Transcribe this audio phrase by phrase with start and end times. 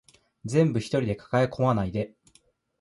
[0.45, 2.15] 全部一人で抱え込まないで